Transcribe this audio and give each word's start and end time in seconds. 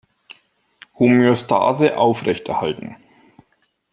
Homöostase 0.99 1.95
aufrechterhalten! 1.95 2.95